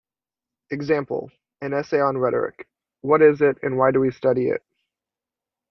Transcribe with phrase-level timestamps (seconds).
[0.71, 1.29] Example:
[1.61, 2.67] An essay on Rhetoric:
[3.01, 4.63] What is it and why do we study it?